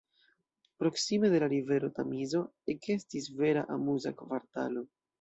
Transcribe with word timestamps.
Proksime 0.79 1.29
de 1.33 1.41
la 1.43 1.51
rivero 1.53 1.91
Tamizo 1.99 2.43
ekestis 2.77 3.31
vera 3.45 3.69
amuza 3.79 4.19
kvartalo. 4.25 4.89